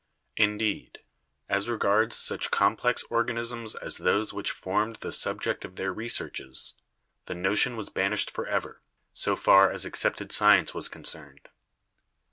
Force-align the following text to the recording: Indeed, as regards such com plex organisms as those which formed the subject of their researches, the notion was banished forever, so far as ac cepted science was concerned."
Indeed, 0.35 1.01
as 1.47 1.69
regards 1.69 2.15
such 2.15 2.49
com 2.49 2.75
plex 2.75 3.03
organisms 3.11 3.75
as 3.75 3.97
those 3.99 4.33
which 4.33 4.49
formed 4.49 4.95
the 5.01 5.11
subject 5.11 5.63
of 5.63 5.75
their 5.75 5.93
researches, 5.93 6.73
the 7.27 7.35
notion 7.35 7.77
was 7.77 7.89
banished 7.89 8.31
forever, 8.31 8.81
so 9.13 9.35
far 9.35 9.69
as 9.69 9.85
ac 9.85 9.91
cepted 9.93 10.31
science 10.31 10.73
was 10.73 10.87
concerned." 10.87 11.49